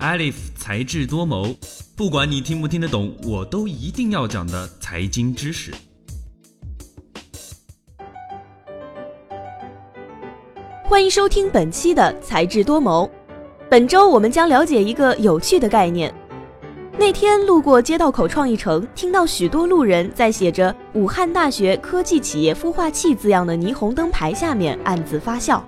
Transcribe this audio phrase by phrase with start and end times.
[0.00, 1.54] Alif 才智多谋，
[1.94, 5.70] 不管你听不听得懂，我都一定要讲的财经知识。
[10.84, 13.10] 欢迎收听本期的才智多谋。
[13.68, 16.12] 本周我们将了解一个有趣的概念。
[16.98, 25.62] 那天路过街道口创意城，听到许多路人在写着“武汉大学科技企业孵化器”字样的霓虹灯牌下面暗自发笑。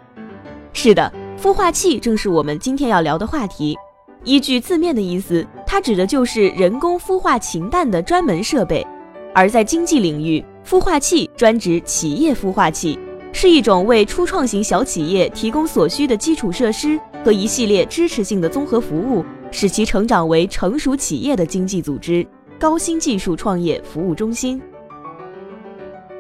[0.73, 3.77] 是的，孵化器正是我们今天要聊的话题。
[4.25, 8.87] 依据字面的意思，它指的就是人工孵化禽蛋的专门设备；
[9.35, 12.97] 而在经济领域，孵化器专指企业孵化器，
[13.33, 22.25] 是一种为初创型小企业提供所需的基础设施和一系列支持性的综合服务，使其成长为成熟企业的经济组织——
[22.61, 24.63] 高新技术创业服务中心。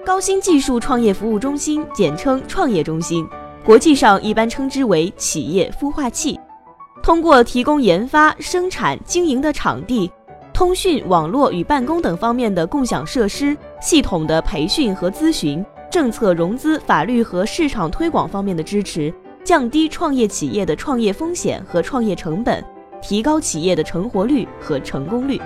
[0.05, 3.25] 高新技术创业服务中心简称创业中心，
[3.65, 6.37] 国际上一般称之为企业孵化器。
[7.13, 10.11] 通过提供研发、生产、经营的场地、
[10.55, 19.13] 通讯、网络与办公等方面的共享设施、系统的培训和咨询、政策、融资、法律和市场推广方面的支持，
[19.45, 22.65] 降低创业企业的创业风险和创业成本，
[23.03, 25.39] 提高企业的成活率和成功率。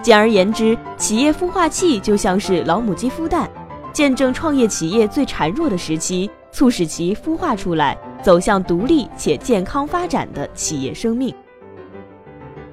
[0.00, 3.50] 简而言之，企业孵化器就像是老母鸡孵蛋，
[3.92, 7.98] 见证创业企业最孱弱的时期，促使其孵化出来。
[8.24, 11.32] 走向独立且健康发展的企业生命。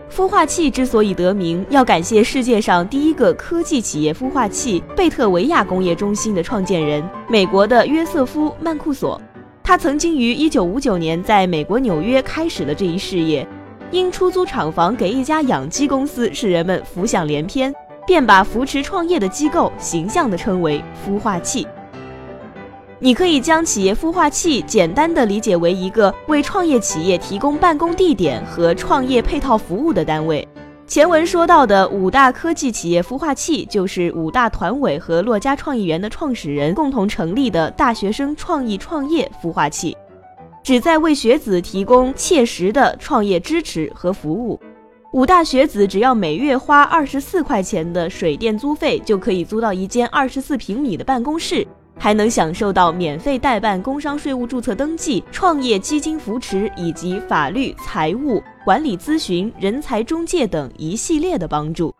[0.09, 9.21] 孵化器之所以得名，要感谢世界上第一个科技企业孵化器——贝特维亚工业中心的创建人，美国的约瑟夫·曼库索。
[9.63, 13.47] 他曾经于1959年在美国纽约开始了这一事业，
[13.89, 17.73] 因出租厂房给一家养鸡公司，使人们浮想联翩，
[18.05, 21.65] 便把扶持创业的机构形象地称为孵化器。
[23.03, 30.47] 你可以将企业孵化器简单的理解为一个为创业企业提供办公地点和创业配套服务的单位。
[30.85, 39.97] 前文说到的五大科技企业孵化器，就是五大团委和洛家创意园的创始人共同成立的大学生创意创业孵化器，
[40.61, 44.59] 旨在为学子提供切实的创业支持和服务。
[45.13, 51.65] 五大学子只要每月花二十四块钱的水电租费，就可以租到一间二十四平米的办公室。
[52.01, 61.93] 还能享受到免费代办工商税务注册登记、创业基金扶持以及法律、财务管理咨询、人才中介等一系列的帮助。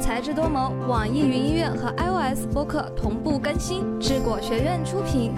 [0.00, 5.32] 才智多谋，网易云音乐和 iOS 播客同步更新，智果学院出品。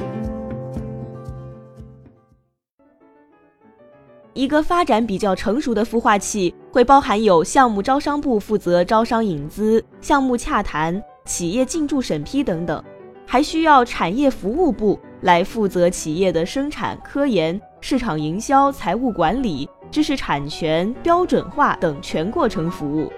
[4.40, 12.82] 一个发展比较成熟的孵化器会包含有项目招商部负责招商引资、项目洽谈、企业进驻审批等等，
[13.26, 23.12] 还需要产业服务部来负责企业的生产、科研、市场营销、财务管理、知识产权标准化等全过程服务，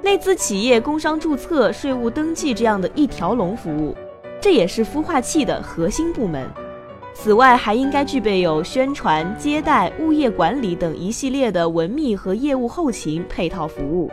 [0.00, 3.94] 内资企业工商注册、税务登记这样的一条龙服务，
[4.40, 6.48] 这也是孵化器的核心部门。
[7.18, 14.08] 此外，还应该具备有宣传、接待、物业管理等一系列的文秘和业务后勤配套服务。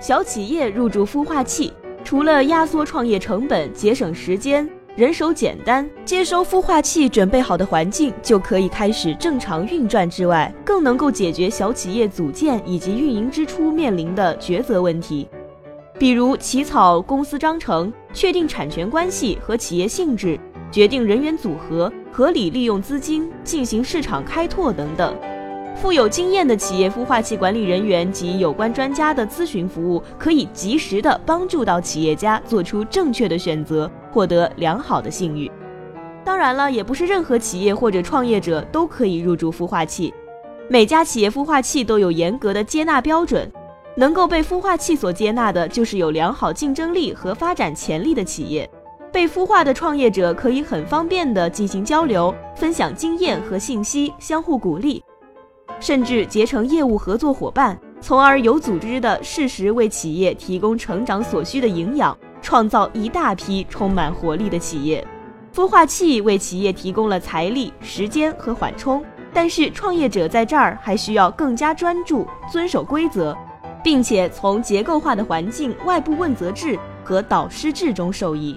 [0.00, 15.28] 小企业入驻孵化器，除了压缩创业成本、节省时间、人手简单、接收孵化器准备好的环境就可以开始正常运转之外，更能够解决小企业组建以及运营之初面临的抉择问题，
[15.98, 20.40] 比如起草公司章程、确定产权关系和企业性质。
[20.70, 25.14] 决定人员组合，合理利用资金，进行市场开拓等等。
[25.76, 35.50] 富有经验的企业孵化器管理人员及有关专家的咨询服务，可以及时的帮助到企业家做出正确的选择，获得良好的信誉。
[36.22, 40.12] 当然了，也不是任何企业或者创业者都可以入驻孵化器，
[40.68, 43.50] 每家企业孵化器都有严格的接纳标准，
[43.96, 48.68] 能够被孵化器所接纳的，就是有良好竞争力和发展潜力的企业。
[49.12, 55.02] 被孵化的创业者可以很方便地进行交流、分享经验和信息，相互鼓励，
[55.80, 65.04] 甚至结成业务合作伙伴，从而有组织地适时为企业提供成长所需的营养，创造一大批充满活力的企业。
[65.52, 73.36] 孵化器为企业提供了财力、时间和缓冲，但是创业者在这儿还需要更加专注、遵守规则，
[73.82, 78.56] 并且从结构化的环境、外部问责制和导师制中受益。